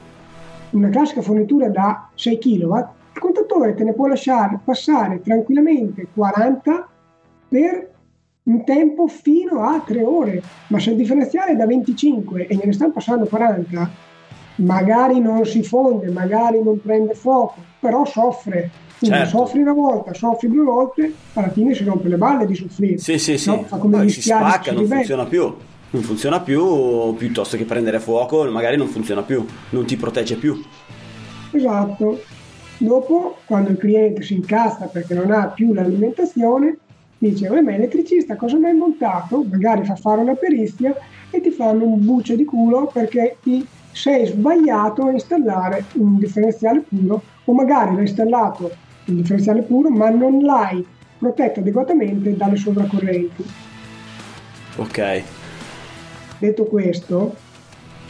una 0.70 0.88
classica 0.88 1.20
fornitura 1.20 1.68
da 1.68 2.08
6 2.14 2.38
kW, 2.38 2.76
il 3.12 3.20
contatore 3.20 3.74
te 3.74 3.84
ne 3.84 3.92
può 3.92 4.06
lasciare 4.06 4.58
passare 4.64 5.20
tranquillamente 5.20 6.06
40 6.14 6.88
per 7.46 7.90
un 8.44 8.64
tempo 8.64 9.06
fino 9.06 9.64
a 9.64 9.82
3 9.84 10.02
ore. 10.02 10.42
Ma 10.68 10.78
se 10.78 10.92
il 10.92 10.96
differenziale 10.96 11.52
è 11.52 11.56
da 11.56 11.66
25 11.66 12.46
e 12.46 12.54
gliene 12.54 12.72
stanno 12.72 12.92
passando 12.92 13.26
40, 13.26 13.90
magari 14.56 15.20
non 15.20 15.44
si 15.44 15.62
fonde, 15.62 16.08
magari 16.08 16.62
non 16.62 16.80
prende 16.80 17.12
fuoco, 17.12 17.56
però 17.80 18.06
soffre. 18.06 18.70
Quindi 18.98 19.18
Certo. 19.18 19.36
soffri 19.36 19.60
una 19.60 19.74
volta, 19.74 20.14
soffri 20.14 20.48
due 20.48 20.64
volte, 20.64 21.12
alla 21.34 21.50
fine 21.50 21.74
si 21.74 21.84
rompe 21.84 22.08
le 22.08 22.16
balle 22.16 22.46
di 22.46 22.54
soffrire. 22.54 22.96
Sì, 22.96 23.18
sì, 23.18 23.36
sì. 23.36 23.50
No? 23.50 23.62
Fa 23.64 23.76
come 23.76 23.98
Poi 23.98 24.06
gli 24.06 24.10
si 24.10 24.22
spacca, 24.22 24.72
non 24.72 24.86
funziona 24.86 25.26
più. 25.26 25.54
Non 25.92 26.02
funziona 26.02 26.40
più, 26.40 27.14
piuttosto 27.14 27.56
che 27.56 27.64
prendere 27.64 27.98
fuoco, 27.98 28.48
magari 28.48 28.76
non 28.76 28.86
funziona 28.86 29.22
più, 29.22 29.44
non 29.70 29.84
ti 29.86 29.96
protegge 29.96 30.36
più. 30.36 30.62
Esatto. 31.50 32.22
Dopo, 32.78 33.38
quando 33.44 33.70
il 33.70 33.76
cliente 33.76 34.22
si 34.22 34.34
incassa 34.34 34.86
perché 34.86 35.14
non 35.14 35.32
ha 35.32 35.48
più 35.48 35.72
l'alimentazione, 35.74 36.78
dice, 37.18 37.48
"Uè, 37.48 37.60
ma 37.60 37.74
elettricista 37.74 38.36
cosa 38.36 38.56
mi 38.56 38.66
hai 38.66 38.74
montato? 38.74 39.44
Magari 39.50 39.84
fa 39.84 39.96
fare 39.96 40.20
una 40.20 40.34
perizia 40.34 40.94
e 41.28 41.40
ti 41.40 41.50
fanno 41.50 41.84
un 41.84 42.04
buccio 42.04 42.36
di 42.36 42.44
culo 42.44 42.88
perché 42.92 43.36
ti 43.42 43.66
sei 43.92 44.26
sbagliato 44.26 45.06
a 45.06 45.10
installare 45.10 45.84
un 45.94 46.18
differenziale 46.18 46.84
puro 46.88 47.20
o 47.44 47.52
magari 47.52 47.94
l'hai 47.94 48.06
installato 48.06 48.70
il 49.06 49.16
differenziale 49.16 49.62
puro 49.62 49.90
ma 49.90 50.08
non 50.08 50.40
l'hai 50.42 50.86
protetto 51.18 51.60
adeguatamente 51.60 52.36
dalle 52.36 52.56
sovracorrenti. 52.56 53.44
Ok. 54.76 55.22
Detto 56.40 56.64
questo, 56.64 57.34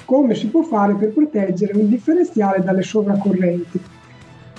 come 0.04 0.37
si 0.37 0.46
può 0.46 0.62
fare 0.62 0.94
per 0.94 1.08
proteggere 1.08 1.76
un 1.76 1.88
differenziale 1.88 2.62
dalle 2.62 2.82
sovracorrenti? 2.82 3.80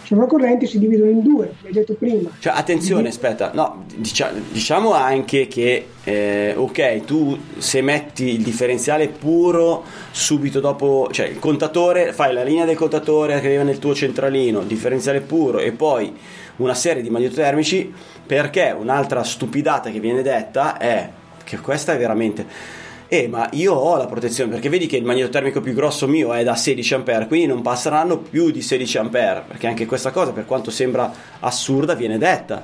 Sovracorrenti 0.04 0.68
si 0.68 0.78
dividono 0.78 1.10
in 1.10 1.22
due, 1.22 1.54
l'hai 1.62 1.72
detto 1.72 1.94
prima. 1.94 2.30
Cioè, 2.38 2.52
attenzione, 2.54 3.08
aspetta, 3.08 3.52
no, 3.54 3.86
dicia- 3.96 4.34
diciamo 4.52 4.92
anche 4.92 5.48
che, 5.48 5.88
eh, 6.04 6.54
ok, 6.54 7.06
tu 7.06 7.38
se 7.60 7.82
metti 7.82 8.34
il 8.34 8.44
differenziale 8.44 9.08
puro 9.08 9.86
subito 10.12 10.60
dopo, 10.60 11.08
cioè 11.12 11.28
il 11.28 11.40
contatore, 11.40 12.12
fai 12.12 12.34
la 12.34 12.44
linea 12.44 12.66
del 12.66 12.76
contatore 12.76 13.40
che 13.40 13.48
arriva 13.48 13.64
nel 13.64 13.80
tuo 13.80 13.96
centralino, 13.96 14.64
differenziale 14.64 15.22
puro 15.22 15.60
e 15.60 15.72
poi 15.72 16.14
una 16.58 16.74
serie 16.74 17.02
di 17.02 17.10
magnetotermici, 17.10 17.94
perché 18.26 18.76
un'altra 18.78 19.24
stupidata 19.24 19.90
che 19.92 20.02
viene 20.02 20.22
detta 20.22 20.78
è, 20.78 21.10
che 21.46 21.58
questa 21.60 21.94
è 21.94 21.98
veramente... 21.98 22.80
Eh, 23.14 23.28
ma 23.28 23.50
io 23.52 23.74
ho 23.74 23.98
la 23.98 24.06
protezione 24.06 24.52
perché 24.52 24.70
vedi 24.70 24.88
che 24.88 24.96
il 24.96 25.04
magnetotermico 25.04 25.60
più 25.60 25.74
grosso 25.74 26.08
mio 26.08 26.32
è 26.32 26.46
da 26.46 26.56
16 26.56 26.94
A, 26.94 27.28
quindi 27.28 27.46
non 27.46 27.62
passeranno 27.62 28.20
più 28.20 28.52
di 28.52 28.62
16 28.62 29.00
A, 29.00 29.04
perché 29.10 29.68
anche 29.68 29.86
questa 29.86 30.12
cosa, 30.12 30.32
per 30.32 30.46
quanto 30.46 30.72
sembra 30.72 31.12
assurda, 31.42 31.94
viene 31.94 32.18
detta. 32.18 32.64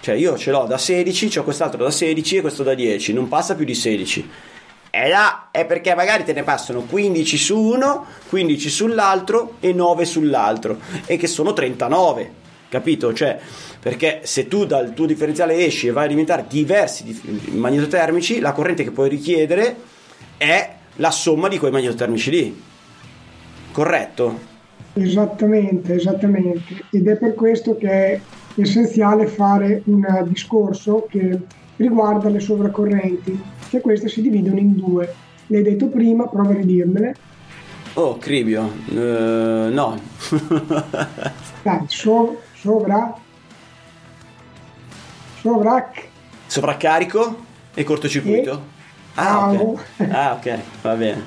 Cioè, 0.00 0.16
io 0.16 0.36
ce 0.36 0.50
l'ho 0.50 0.64
da 0.64 0.78
16, 0.78 1.38
ho 1.38 1.44
quest'altro 1.44 1.84
da 1.84 1.92
16 1.92 2.38
e 2.38 2.40
questo 2.40 2.64
da 2.64 2.74
10, 2.74 3.12
non 3.12 3.28
passa 3.28 3.54
più 3.54 3.64
di 3.64 3.74
16. 3.76 4.30
E 4.90 5.08
là 5.08 5.50
è 5.52 5.64
perché 5.64 5.94
magari 5.94 6.24
te 6.24 6.32
ne 6.32 6.42
passano 6.42 6.80
15 6.80 7.36
su 7.36 7.56
uno, 7.56 8.04
15 8.30 8.68
sull'altro 8.68 9.58
e 9.60 9.72
9 9.72 10.04
sull'altro, 10.04 10.76
e 11.06 11.16
che 11.16 11.28
sono 11.28 11.52
39. 11.52 12.42
Capito? 12.74 13.14
Cioè, 13.14 13.38
perché 13.78 14.22
se 14.24 14.48
tu 14.48 14.64
dal 14.66 14.94
tuo 14.94 15.06
differenziale 15.06 15.64
esci 15.64 15.86
e 15.86 15.92
vai 15.92 16.02
a 16.02 16.06
alimentare 16.06 16.46
diversi 16.48 17.04
dif- 17.04 17.48
magnetotermici, 17.50 18.40
la 18.40 18.50
corrente 18.50 18.82
che 18.82 18.90
puoi 18.90 19.08
richiedere 19.08 19.76
è 20.36 20.74
la 20.96 21.12
somma 21.12 21.46
di 21.46 21.56
quei 21.56 21.70
magnetotermici 21.70 22.30
lì. 22.30 22.62
Corretto? 23.70 24.40
Esattamente, 24.94 25.94
esattamente. 25.94 26.86
Ed 26.90 27.06
è 27.06 27.14
per 27.14 27.34
questo 27.34 27.76
che 27.76 27.88
è 27.88 28.20
essenziale 28.56 29.28
fare 29.28 29.82
un 29.84 30.24
discorso 30.26 31.06
che 31.08 31.38
riguarda 31.76 32.28
le 32.28 32.40
sovracorrenti, 32.40 33.40
che 33.68 33.80
queste 33.80 34.08
si 34.08 34.20
dividono 34.20 34.58
in 34.58 34.74
due. 34.74 35.14
L'hai 35.46 35.62
detto 35.62 35.86
prima, 35.86 36.26
prova 36.26 36.50
a 36.50 36.54
ridirmele. 36.54 37.14
Oh, 37.92 38.18
Cribio, 38.18 38.68
eh, 38.90 39.68
no. 39.70 39.96
Dai, 41.62 41.84
so- 41.86 42.40
sovra... 42.64 43.14
Sovrac... 45.42 46.08
Sovraccarico 46.46 47.36
e 47.74 47.84
cortocircuito? 47.84 48.72
Ah, 49.16 49.50
ok. 49.50 49.84
Ah, 50.10 50.32
ok, 50.32 50.58
va 50.80 50.94
bene. 50.94 51.24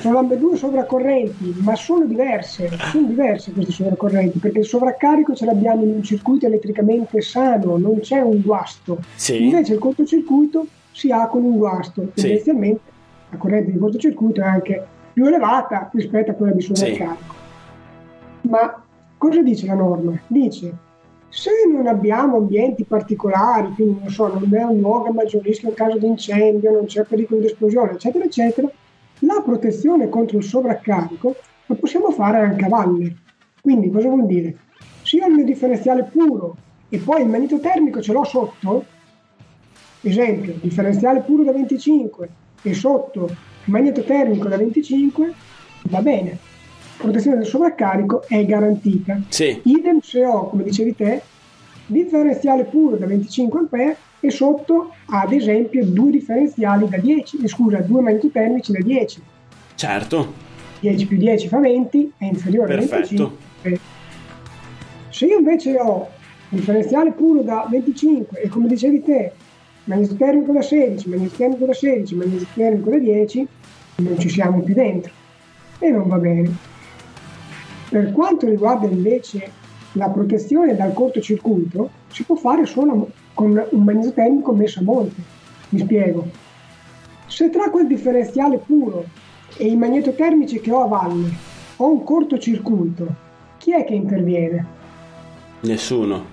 Sono 0.00 0.18
ambedue 0.18 0.58
sovracorrenti, 0.58 1.54
ma 1.60 1.74
sono 1.74 2.04
diverse, 2.04 2.70
sono 2.90 3.06
diverse 3.06 3.52
queste 3.52 3.72
sovracorrenti, 3.72 4.38
perché 4.40 4.58
il 4.58 4.66
sovraccarico 4.66 5.34
ce 5.34 5.46
l'abbiamo 5.46 5.84
in 5.84 5.94
un 5.94 6.02
circuito 6.02 6.44
elettricamente 6.44 7.22
sano, 7.22 7.78
non 7.78 8.00
c'è 8.00 8.20
un 8.20 8.42
guasto. 8.42 8.98
Sì. 9.14 9.44
Invece 9.44 9.72
il 9.72 9.78
cortocircuito 9.78 10.66
si 10.90 11.10
ha 11.10 11.26
con 11.28 11.44
un 11.44 11.56
guasto. 11.56 12.10
Sì. 12.14 12.22
Tendenzialmente 12.22 12.80
la 13.30 13.38
corrente 13.38 13.72
di 13.72 13.78
cortocircuito 13.78 14.42
è 14.42 14.44
anche 14.44 14.86
più 15.14 15.24
elevata 15.24 15.88
rispetto 15.94 16.32
a 16.32 16.34
quella 16.34 16.52
di 16.52 16.60
sovraccarico. 16.60 17.34
Ma 18.42 18.81
cosa 19.22 19.40
dice 19.40 19.66
la 19.66 19.74
norma? 19.74 20.20
Dice 20.26 20.76
se 21.28 21.50
non 21.72 21.86
abbiamo 21.86 22.38
ambienti 22.38 22.82
particolari, 22.82 23.72
quindi 23.72 24.00
non 24.00 24.10
so, 24.10 24.26
non 24.26 24.52
è 24.52 24.64
un 24.64 24.80
luogo 24.80 25.06
a 25.06 25.12
maggior 25.12 25.42
rischio 25.42 25.68
in 25.68 25.74
caso 25.74 25.96
di 25.96 26.06
incendio, 26.06 26.72
non 26.72 26.86
c'è 26.86 27.04
pericolo 27.04 27.38
di 27.38 27.46
esplosione, 27.46 27.92
eccetera, 27.92 28.24
eccetera, 28.24 28.68
la 29.20 29.40
protezione 29.42 30.08
contro 30.08 30.38
il 30.38 30.42
sovraccarico 30.42 31.36
la 31.66 31.74
possiamo 31.76 32.10
fare 32.10 32.38
anche 32.38 32.64
a 32.64 32.68
valle. 32.68 33.16
Quindi 33.60 33.90
cosa 33.90 34.08
vuol 34.08 34.26
dire? 34.26 34.56
Se 35.02 35.16
io 35.16 35.24
ho 35.24 35.28
il 35.28 35.34
mio 35.34 35.44
differenziale 35.44 36.02
puro 36.02 36.56
e 36.88 36.98
poi 36.98 37.22
il 37.22 37.28
manito 37.28 37.60
termico 37.60 38.02
ce 38.02 38.12
l'ho 38.12 38.24
sotto, 38.24 38.84
esempio, 40.00 40.54
differenziale 40.60 41.20
puro 41.20 41.44
da 41.44 41.52
25 41.52 42.28
e 42.60 42.74
sotto 42.74 43.24
il 43.26 43.70
magneto 43.72 44.02
termico 44.02 44.48
da 44.48 44.56
25, 44.56 45.32
va 45.84 46.02
bene. 46.02 46.50
Protezione 47.02 47.38
del 47.38 47.46
sovraccarico 47.46 48.22
è 48.28 48.44
garantita. 48.46 49.20
Sì, 49.28 49.60
Idem 49.64 49.98
se 49.98 50.24
ho, 50.24 50.48
come 50.48 50.62
dicevi 50.62 50.94
te, 50.94 51.20
differenziale 51.86 52.62
puro 52.62 52.94
da 52.94 53.06
25 53.06 53.60
A 53.60 53.96
e 54.20 54.30
sotto, 54.30 54.92
ad 55.06 55.32
esempio, 55.32 55.84
due 55.84 56.12
differenziali 56.12 56.88
da 56.88 56.98
10, 56.98 57.38
eh, 57.42 57.48
scusa, 57.48 57.78
due 57.78 58.02
magnetotermici 58.02 58.70
da 58.70 58.78
10. 58.80 59.22
certo. 59.74 60.32
10 60.78 61.06
più 61.08 61.16
10 61.16 61.48
fa 61.48 61.58
20, 61.58 62.12
è 62.18 62.24
inferiore 62.24 62.76
Perfetto. 62.76 63.22
a 63.24 63.68
25. 63.68 63.80
Se 65.10 65.26
io 65.26 65.38
invece 65.38 65.76
ho 65.80 66.08
differenziale 66.50 67.10
puro 67.10 67.42
da 67.42 67.66
25 67.68 68.42
e 68.42 68.48
come 68.48 68.68
dicevi 68.68 69.02
te, 69.02 69.32
magneto 69.84 70.14
termico 70.14 70.52
da 70.52 70.62
16, 70.62 71.08
magneto 71.08 71.34
termico 71.34 71.64
da 71.66 71.74
16, 71.74 72.14
magneto 72.14 72.46
termico 72.54 72.90
da 72.90 72.98
10, 72.98 73.48
non 73.96 74.18
ci 74.20 74.28
siamo 74.28 74.60
più 74.60 74.74
dentro 74.74 75.12
e 75.80 75.90
non 75.90 76.06
va 76.06 76.18
bene. 76.18 76.70
Per 77.92 78.10
quanto 78.12 78.46
riguarda 78.46 78.86
invece 78.86 79.50
la 79.92 80.08
protezione 80.08 80.74
dal 80.74 80.94
cortocircuito, 80.94 81.90
si 82.08 82.22
può 82.22 82.36
fare 82.36 82.64
solo 82.64 83.10
con 83.34 83.62
un 83.68 83.84
magnesio 83.84 84.14
termico 84.14 84.54
messo 84.54 84.80
a 84.80 84.82
monte. 84.82 85.20
Mi 85.68 85.80
spiego. 85.80 86.26
Se 87.26 87.50
tra 87.50 87.68
quel 87.68 87.86
differenziale 87.86 88.56
puro 88.56 89.04
e 89.58 89.66
i 89.66 89.76
magnetotermici 89.76 90.62
che 90.62 90.72
ho 90.72 90.84
a 90.84 90.86
valle 90.86 91.30
ho 91.76 91.92
un 91.92 92.02
cortocircuito, 92.02 93.14
chi 93.58 93.74
è 93.74 93.84
che 93.84 93.92
interviene? 93.92 94.66
Nessuno. 95.60 96.24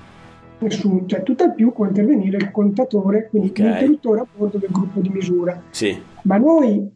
Nessuno, 0.60 1.06
cioè 1.08 1.24
tutt'al 1.24 1.54
più 1.54 1.74
può 1.74 1.88
intervenire 1.88 2.38
il 2.38 2.52
contatore, 2.52 3.28
quindi 3.30 3.50
okay. 3.50 3.66
l'interruttore 3.66 4.22
a 4.22 4.28
bordo 4.34 4.58
del 4.60 4.72
gruppo 4.72 5.02
di 5.02 5.10
misura. 5.10 5.62
Sì. 5.72 6.02
Ma 6.22 6.38
noi 6.38 6.90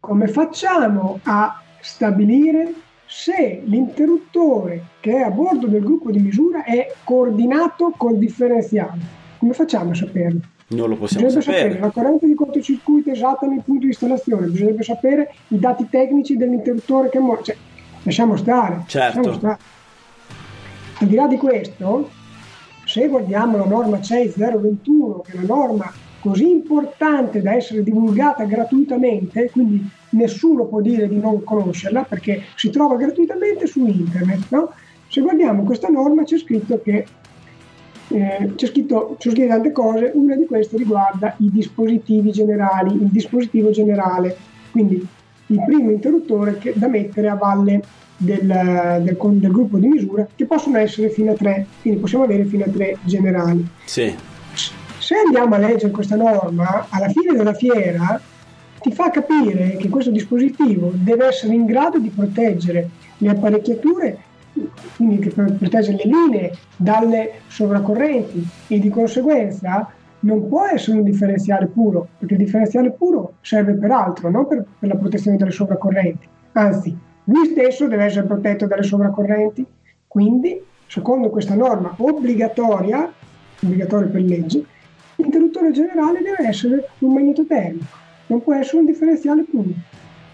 come 0.00 0.26
facciamo 0.26 1.20
a 1.22 1.62
stabilire 1.78 2.74
se 3.12 3.60
l'interruttore 3.64 4.84
che 5.00 5.16
è 5.16 5.20
a 5.22 5.30
bordo 5.30 5.66
del 5.66 5.82
gruppo 5.82 6.12
di 6.12 6.20
misura 6.20 6.62
è 6.62 6.94
coordinato 7.02 7.92
col 7.96 8.16
differenziale? 8.16 9.00
Come 9.36 9.52
facciamo 9.52 9.90
a 9.90 9.94
saperlo? 9.94 10.40
Non 10.68 10.88
lo 10.88 10.96
possiamo 10.96 11.26
bisognerebbe 11.26 11.42
sapere. 11.42 11.72
sapere 11.72 11.80
la 11.80 11.90
corrente 11.90 12.26
di 12.28 12.34
cortocircuito 12.34 13.10
esatta 13.10 13.48
nel 13.48 13.62
punto 13.64 13.80
di 13.80 13.86
installazione, 13.86 14.46
bisognerebbe 14.46 14.84
sapere 14.84 15.34
i 15.48 15.58
dati 15.58 15.88
tecnici 15.90 16.36
dell'interruttore 16.36 17.08
che 17.08 17.18
muore. 17.18 17.42
Cioè, 17.42 17.56
lasciamo 18.04 18.36
stare. 18.36 18.84
Certo. 18.86 19.16
Lasciamo 19.16 19.36
stare. 19.36 19.58
Al 21.00 21.06
di 21.08 21.14
là 21.16 21.26
di 21.26 21.36
questo, 21.36 22.10
se 22.84 23.08
guardiamo 23.08 23.56
la 23.56 23.64
norma 23.64 24.00
CEI 24.00 24.32
021, 24.36 25.22
che 25.22 25.32
è 25.32 25.36
una 25.36 25.46
norma 25.46 25.92
così 26.20 26.48
importante 26.48 27.42
da 27.42 27.54
essere 27.54 27.82
divulgata 27.82 28.44
gratuitamente, 28.44 29.50
quindi 29.50 29.98
nessuno 30.10 30.66
può 30.66 30.80
dire 30.80 31.08
di 31.08 31.18
non 31.18 31.42
conoscerla 31.44 32.04
perché 32.04 32.42
si 32.56 32.70
trova 32.70 32.96
gratuitamente 32.96 33.66
su 33.66 33.86
internet. 33.86 34.46
No? 34.50 34.72
Se 35.08 35.20
guardiamo 35.20 35.64
questa 35.64 35.88
norma 35.88 36.24
c'è 36.24 36.38
scritto 36.38 36.80
che 36.82 37.06
eh, 38.08 38.52
c'è 38.56 38.66
scritto, 38.66 39.16
c'è 39.18 39.30
scritto 39.30 39.48
tante 39.48 39.72
cose, 39.72 40.10
una 40.14 40.34
di 40.34 40.46
queste 40.46 40.76
riguarda 40.76 41.34
i 41.38 41.50
dispositivi 41.50 42.32
generali, 42.32 42.94
il 42.94 43.08
dispositivo 43.08 43.70
generale, 43.70 44.36
quindi 44.70 45.06
il 45.46 45.62
primo 45.64 45.90
interruttore 45.90 46.58
che, 46.58 46.72
da 46.74 46.88
mettere 46.88 47.28
a 47.28 47.34
valle 47.34 47.82
del, 48.16 48.46
del, 49.02 49.16
del, 49.16 49.50
gruppo 49.52 49.78
di 49.78 49.86
misura, 49.86 50.26
che 50.34 50.44
possono 50.44 50.78
essere 50.78 51.10
fino 51.10 51.32
a 51.32 51.34
tre, 51.34 51.66
quindi 51.80 52.00
possiamo 52.00 52.24
avere 52.24 52.44
fino 52.44 52.64
a 52.64 52.68
tre 52.68 52.96
generali. 53.02 53.66
Sì. 53.84 54.14
Se 54.98 55.14
andiamo 55.14 55.54
a 55.54 55.58
leggere 55.58 55.90
questa 55.90 56.16
norma, 56.16 56.86
alla 56.88 57.08
fine 57.08 57.36
della 57.36 57.54
fiera 57.54 58.20
ti 58.80 58.92
fa 58.92 59.10
capire 59.10 59.76
che 59.76 59.88
questo 59.88 60.10
dispositivo 60.10 60.92
deve 60.94 61.26
essere 61.26 61.54
in 61.54 61.66
grado 61.66 61.98
di 61.98 62.08
proteggere 62.08 62.88
le 63.18 63.28
apparecchiature 63.28 64.18
quindi 64.96 65.28
proteggere 65.28 65.96
le 65.96 66.04
linee 66.04 66.52
dalle 66.76 67.32
sovraccorrenti 67.46 68.46
e 68.68 68.78
di 68.78 68.88
conseguenza 68.88 69.90
non 70.20 70.48
può 70.48 70.66
essere 70.66 70.98
un 70.98 71.04
differenziale 71.04 71.66
puro, 71.66 72.08
perché 72.18 72.34
il 72.34 72.40
differenziale 72.40 72.90
puro 72.90 73.34
serve 73.40 73.74
per 73.74 73.90
altro, 73.90 74.30
non 74.30 74.46
per, 74.46 74.64
per 74.78 74.88
la 74.88 74.96
protezione 74.96 75.36
dalle 75.36 75.50
sovraccorrenti. 75.50 76.28
Anzi, 76.52 76.96
lui 77.24 77.46
stesso 77.46 77.86
deve 77.86 78.04
essere 78.04 78.26
protetto 78.26 78.66
dalle 78.66 78.82
sovraccorrenti, 78.82 79.64
quindi, 80.06 80.62
secondo 80.86 81.30
questa 81.30 81.54
norma 81.54 81.94
obbligatoria, 81.96 83.10
obbligatoria 83.62 84.08
per 84.08 84.20
legge, 84.20 84.64
l'interruttore 85.16 85.70
generale 85.70 86.20
deve 86.20 86.48
essere 86.48 86.88
un 86.98 87.12
magnetotermico, 87.14 87.84
non 88.30 88.42
può 88.42 88.54
essere 88.54 88.78
un 88.78 88.86
differenziale 88.86 89.42
puro. 89.42 89.70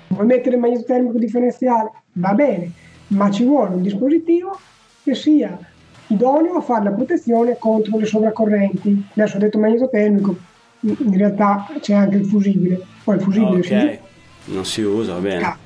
Vuoi 0.09 0.26
mettere 0.26 0.55
il 0.55 0.61
magnetotermico 0.61 1.19
differenziale? 1.19 1.91
Va 2.12 2.33
bene, 2.35 2.71
ma 3.09 3.31
ci 3.31 3.45
vuole 3.45 3.75
un 3.75 3.83
dispositivo 3.83 4.59
che 5.03 5.15
sia 5.15 5.59
idoneo 6.09 6.57
a 6.57 6.61
fare 6.61 6.85
la 6.85 6.91
protezione 6.91 7.57
contro 7.59 7.99
le 7.99 8.05
sovraccorrenti. 8.05 9.07
Adesso 9.12 9.37
ho 9.37 9.41
detto 9.41 9.59
magnetotermico, 9.59 10.37
in 10.81 11.17
realtà 11.17 11.67
c'è 11.80 11.95
anche 11.95 12.17
il 12.17 12.26
fusibile. 12.26 12.80
Poi 13.02 13.17
il 13.17 13.23
fusibile 13.23 13.59
okay. 13.59 13.99
non 14.47 14.65
si 14.65 14.82
usa, 14.82 15.15
va 15.15 15.21
bene. 15.21 15.43
Ah. 15.43 15.59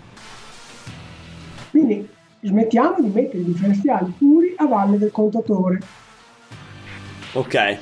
Quindi 1.70 2.08
smettiamo 2.42 3.00
di 3.00 3.08
mettere 3.08 3.38
i 3.38 3.44
differenziali 3.44 4.12
puri 4.16 4.54
a 4.56 4.66
valle 4.66 4.98
del 4.98 5.10
contatore. 5.10 5.80
Ok. 7.32 7.78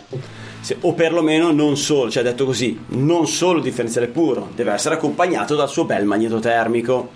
Se, 0.61 0.77
o 0.81 0.92
perlomeno 0.92 1.53
non 1.53 1.77
solo, 1.77 2.11
cioè 2.11 2.23
detto 2.23 2.44
così, 2.44 2.79
non 2.88 3.27
solo 3.27 3.59
il 3.59 3.64
differenziale 3.64 4.09
puro, 4.09 4.51
deve 4.55 4.73
essere 4.73 4.97
accompagnato 4.97 5.55
dal 5.55 5.68
suo 5.68 5.85
bel 5.85 6.05
magnetotermico. 6.05 7.11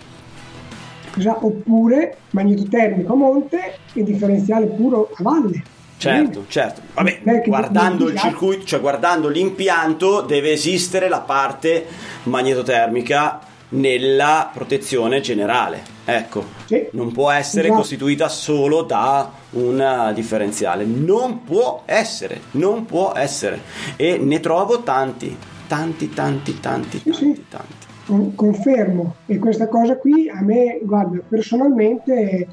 Oppure 1.24 2.16
magnetotermico 2.30 3.12
a 3.12 3.16
monte 3.16 3.78
e 3.92 4.02
differenziale 4.02 4.66
puro 4.66 5.10
a 5.14 5.22
valle. 5.22 5.62
Certo, 5.98 6.46
certo. 6.48 6.80
Vabbè, 6.94 7.42
guardando 7.46 8.08
il 8.08 8.18
circuito, 8.18 8.64
cioè 8.64 8.80
guardando 8.80 9.28
l'impianto, 9.28 10.22
deve 10.22 10.52
esistere 10.52 11.08
la 11.08 11.20
parte 11.20 11.86
magnetotermica 12.24 13.50
nella 13.72 14.50
protezione 14.52 15.20
generale. 15.20 15.82
Ecco, 16.04 16.44
sì. 16.66 16.88
non 16.92 17.12
può 17.12 17.30
essere 17.30 17.66
esatto. 17.66 17.80
costituita 17.80 18.28
solo 18.28 18.82
da 18.82 19.30
un 19.50 20.12
differenziale. 20.14 20.84
Non 20.84 21.44
può 21.44 21.82
essere, 21.84 22.40
non 22.52 22.84
può 22.84 23.12
essere. 23.14 23.60
E 23.96 24.18
ne 24.18 24.40
trovo 24.40 24.82
tanti, 24.82 25.36
tanti, 25.68 26.10
tanti, 26.10 26.60
tanti, 26.60 26.98
sì, 26.98 27.10
tanti, 27.10 27.34
sì. 27.34 27.44
tanti. 27.48 28.34
Confermo. 28.34 29.14
E 29.26 29.38
questa 29.38 29.68
cosa 29.68 29.96
qui 29.96 30.28
a 30.28 30.42
me, 30.42 30.80
guarda, 30.82 31.20
personalmente 31.26 32.48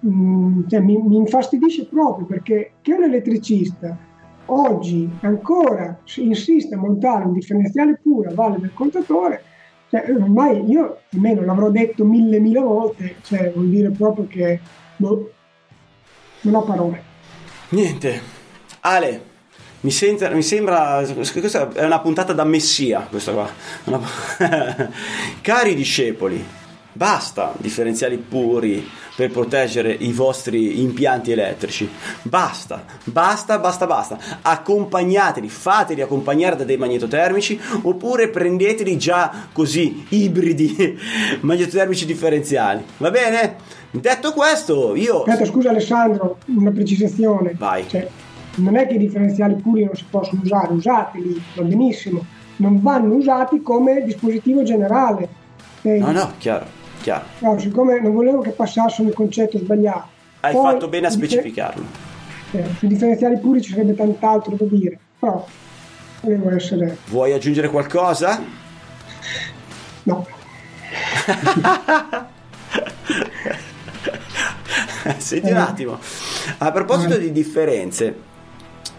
mh, 0.00 0.68
cioè, 0.68 0.80
mi, 0.80 0.96
mi 0.96 1.16
infastidisce 1.16 1.86
proprio 1.86 2.26
perché 2.26 2.72
che 2.80 2.92
un 2.92 3.04
elettricista 3.04 3.96
oggi 4.46 5.08
ancora 5.20 5.98
insiste 6.16 6.74
a 6.74 6.78
montare 6.78 7.24
un 7.24 7.32
differenziale 7.32 7.98
puro 8.02 8.30
a 8.30 8.34
valle 8.34 8.58
del 8.58 8.72
contatore 8.74 9.44
cioè, 9.90 10.04
ormai 10.08 10.64
io 10.70 11.00
almeno 11.12 11.44
l'avrò 11.44 11.68
detto 11.68 12.04
mille 12.04 12.38
mille 12.38 12.60
volte, 12.60 13.16
cioè 13.22 13.50
vuol 13.52 13.70
dire 13.70 13.90
proprio 13.90 14.28
che 14.28 14.60
boh, 14.96 15.32
non 16.42 16.54
ho 16.54 16.62
parole. 16.62 17.02
Niente. 17.70 18.38
Ale, 18.80 19.22
mi, 19.80 19.90
sente, 19.90 20.30
mi, 20.30 20.42
sembra 20.42 21.02
questa 21.14 21.72
è 21.72 21.84
una 21.84 22.00
puntata 22.00 22.32
da 22.32 22.44
messia 22.44 23.00
questa 23.10 23.32
qua. 23.32 23.50
Una... 23.84 24.00
Cari 25.42 25.74
discepoli, 25.74 26.44
basta 26.92 27.54
differenziali 27.58 28.16
puri 28.16 28.86
per 29.14 29.30
proteggere 29.30 29.92
i 29.92 30.12
vostri 30.12 30.80
impianti 30.80 31.32
elettrici. 31.32 31.88
Basta, 32.22 32.84
basta, 33.04 33.58
basta, 33.58 33.86
basta. 33.86 34.18
Accompagnateli, 34.42 35.48
fateli 35.48 36.00
accompagnare 36.00 36.56
da 36.56 36.64
dei 36.64 36.76
magnetotermici 36.76 37.60
oppure 37.82 38.28
prendeteli 38.28 38.96
già 38.96 39.48
così 39.52 40.06
ibridi 40.08 40.98
magnetotermici 41.40 42.06
differenziali. 42.06 42.82
Va 42.96 43.10
bene? 43.10 43.56
Detto 43.90 44.32
questo, 44.32 44.94
io 44.94 45.22
Aspetta, 45.22 45.44
scusa 45.44 45.70
Alessandro, 45.70 46.38
una 46.46 46.70
precisazione. 46.70 47.54
Vai. 47.58 47.88
Cioè, 47.88 48.08
non 48.56 48.76
è 48.76 48.86
che 48.86 48.94
i 48.94 48.98
differenziali 48.98 49.54
puri 49.54 49.84
non 49.84 49.94
si 49.94 50.04
possono 50.08 50.40
usare, 50.42 50.72
usateli, 50.72 51.42
va 51.54 51.62
benissimo. 51.62 52.24
Non 52.56 52.80
vanno 52.80 53.14
usati 53.14 53.62
come 53.62 54.02
dispositivo 54.04 54.62
generale. 54.62 55.28
Eh, 55.82 55.98
no, 55.98 56.12
no, 56.12 56.32
chiaro. 56.38 56.78
Chiaro. 57.00 57.24
No, 57.38 57.58
siccome 57.58 58.00
non 58.00 58.12
volevo 58.12 58.40
che 58.40 58.50
passassero 58.50 59.08
il 59.08 59.14
concetto 59.14 59.58
sbagliato. 59.58 60.08
Hai 60.40 60.52
Poi, 60.52 60.72
fatto 60.72 60.88
bene 60.88 61.06
a 61.06 61.10
specificarlo. 61.10 61.84
Eh, 62.52 62.64
sui 62.76 62.88
differenziali 62.88 63.38
puri 63.38 63.62
ci 63.62 63.72
sarebbe 63.72 63.94
tant'altro 63.94 64.56
da 64.56 64.64
dire, 64.66 64.98
però 65.18 65.46
volevo 66.22 66.50
essere... 66.50 66.98
Vuoi 67.06 67.32
aggiungere 67.32 67.68
qualcosa? 67.68 68.42
No. 70.02 70.26
Senti 75.16 75.50
un 75.50 75.56
attimo, 75.56 75.98
a 76.58 76.70
proposito 76.72 77.16
di 77.16 77.32
differenze, 77.32 78.14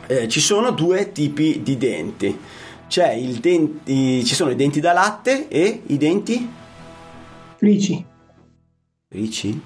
eh, 0.08 0.28
ci 0.28 0.40
sono 0.40 0.72
due 0.72 1.12
tipi 1.12 1.62
di 1.62 1.78
denti. 1.78 2.40
C'è 2.88 3.12
il 3.12 3.36
denti, 3.36 4.26
ci 4.26 4.34
sono 4.34 4.50
i 4.52 4.56
denti 4.56 4.80
da 4.80 4.94
latte 4.94 5.48
e 5.48 5.84
i 5.88 5.98
denti 5.98 6.60
Frici. 7.62 8.04
Frici? 9.08 9.62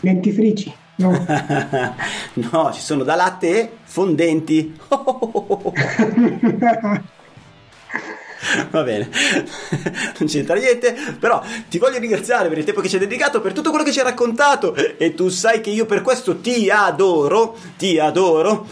Denti 0.00 0.32
frici, 0.32 0.70
no. 0.96 1.12
no, 2.34 2.72
ci 2.74 2.80
sono 2.82 3.04
da 3.04 3.14
latte 3.14 3.48
e 3.58 3.70
fondenti. 3.84 4.76
Va 8.70 8.82
bene, 8.82 9.08
non 10.18 10.28
c'entra 10.28 10.56
niente, 10.56 10.94
però 11.18 11.42
ti 11.70 11.78
voglio 11.78 11.98
ringraziare 11.98 12.50
per 12.50 12.58
il 12.58 12.64
tempo 12.64 12.82
che 12.82 12.90
ci 12.90 12.96
hai 12.96 13.00
dedicato, 13.00 13.40
per 13.40 13.54
tutto 13.54 13.70
quello 13.70 13.84
che 13.86 13.92
ci 13.92 14.00
hai 14.00 14.04
raccontato 14.04 14.74
e 14.74 15.14
tu 15.14 15.30
sai 15.30 15.62
che 15.62 15.70
io 15.70 15.86
per 15.86 16.02
questo 16.02 16.38
ti 16.40 16.68
adoro, 16.68 17.56
ti 17.78 17.98
adoro. 17.98 18.66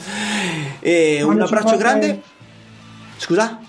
E 0.81 1.23
un 1.23 1.41
abbraccio 1.41 1.79
grande. 1.79 2.21
Scusa? 3.17 3.69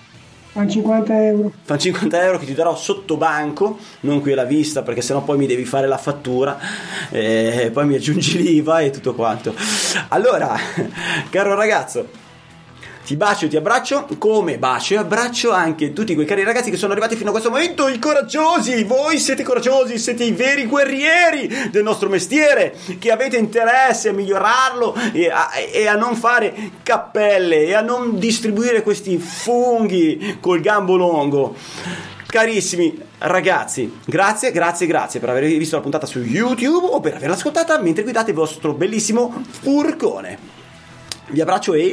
Fanno 0.52 0.68
50 0.68 1.24
euro. 1.24 1.52
Fanno 1.62 1.80
50 1.80 2.22
euro 2.24 2.38
che 2.38 2.44
ti 2.44 2.52
darò 2.52 2.76
sotto 2.76 3.16
banco, 3.16 3.78
non 4.00 4.20
qui 4.20 4.32
alla 4.32 4.44
vista, 4.44 4.82
perché 4.82 5.00
sennò 5.00 5.22
poi 5.22 5.38
mi 5.38 5.46
devi 5.46 5.64
fare 5.64 5.86
la 5.86 5.96
fattura, 5.96 6.58
e 7.10 7.70
poi 7.72 7.86
mi 7.86 7.94
aggiungi 7.94 8.36
l'IVA 8.42 8.80
e 8.80 8.90
tutto 8.90 9.14
quanto. 9.14 9.54
Allora, 10.08 10.54
caro 11.30 11.54
ragazzo, 11.54 12.06
ti 13.04 13.16
bacio, 13.16 13.48
ti 13.48 13.56
abbraccio, 13.56 14.06
come 14.16 14.58
bacio 14.58 14.94
e 14.94 14.98
abbraccio 14.98 15.50
anche 15.50 15.92
tutti 15.92 16.14
quei 16.14 16.24
cari 16.24 16.44
ragazzi 16.44 16.70
che 16.70 16.76
sono 16.76 16.92
arrivati 16.92 17.16
fino 17.16 17.30
a 17.30 17.32
questo 17.32 17.50
momento, 17.50 17.88
i 17.88 17.98
coraggiosi, 17.98 18.84
voi 18.84 19.18
siete 19.18 19.42
coraggiosi, 19.42 19.98
siete 19.98 20.22
i 20.22 20.30
veri 20.30 20.66
guerrieri 20.66 21.70
del 21.70 21.82
nostro 21.82 22.08
mestiere, 22.08 22.74
che 23.00 23.10
avete 23.10 23.36
interesse 23.38 24.10
a 24.10 24.12
migliorarlo 24.12 24.94
e 25.12 25.28
a, 25.28 25.50
e 25.72 25.86
a 25.88 25.96
non 25.96 26.14
fare 26.14 26.54
cappelle 26.84 27.64
e 27.64 27.74
a 27.74 27.80
non 27.80 28.18
distribuire 28.20 28.82
questi 28.82 29.18
funghi 29.18 30.38
col 30.40 30.60
gambo 30.60 30.94
lungo. 30.94 31.56
Carissimi 32.26 32.98
ragazzi, 33.18 33.98
grazie, 34.06 34.52
grazie, 34.52 34.86
grazie 34.86 35.20
per 35.20 35.28
aver 35.28 35.44
visto 35.44 35.76
la 35.76 35.82
puntata 35.82 36.06
su 36.06 36.20
YouTube 36.20 36.86
o 36.86 37.00
per 37.00 37.16
averla 37.16 37.34
ascoltata 37.34 37.78
mentre 37.80 38.04
guidate 38.04 38.30
il 38.30 38.36
vostro 38.36 38.72
bellissimo 38.72 39.42
furgone. 39.60 40.60
Vi 41.26 41.40
abbraccio 41.40 41.74
e 41.74 41.92